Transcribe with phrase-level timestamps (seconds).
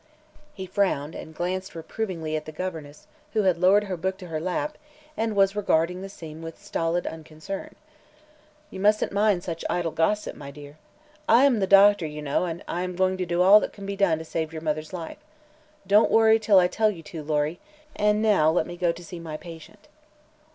[0.55, 4.39] He frowned and glanced reprovingly at the governess, who had lowered her book to her
[4.39, 4.79] lap
[5.15, 7.75] and was regarding the scene with stolid unconcern.
[8.71, 10.79] "You mustn't mind such idle gossip, my dear.
[11.29, 14.17] I am the doctor, you know, and I am doing all that can be done
[14.17, 15.19] to save your mother's life.
[15.85, 17.59] Don't worry until I tell you to, Lory;
[17.95, 19.87] and now let me go to see my patient."